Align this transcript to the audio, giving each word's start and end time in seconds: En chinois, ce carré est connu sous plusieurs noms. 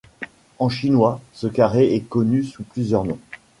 En 0.57 0.67
chinois, 0.67 1.21
ce 1.31 1.45
carré 1.45 1.93
est 1.93 2.01
connu 2.09 2.43
sous 2.43 2.63
plusieurs 2.63 3.05
noms. 3.05 3.19